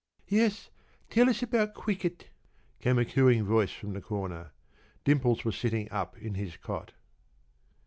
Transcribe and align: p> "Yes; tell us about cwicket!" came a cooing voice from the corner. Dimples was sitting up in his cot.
p> 0.25 0.35
"Yes; 0.37 0.71
tell 1.11 1.29
us 1.29 1.43
about 1.43 1.75
cwicket!" 1.75 2.23
came 2.79 2.97
a 2.97 3.05
cooing 3.05 3.43
voice 3.43 3.71
from 3.71 3.93
the 3.93 4.01
corner. 4.01 4.51
Dimples 5.03 5.45
was 5.45 5.55
sitting 5.55 5.91
up 5.91 6.17
in 6.17 6.33
his 6.33 6.57
cot. 6.57 6.93